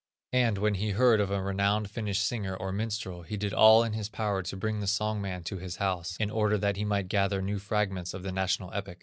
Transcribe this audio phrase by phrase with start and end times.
[0.33, 3.93] And, when he heard of a renowned Finnish singer, or minstrel, he did all in
[3.93, 7.07] his power to bring the song man to his house, in order that he might
[7.07, 8.97] gather new fragments of the national epic.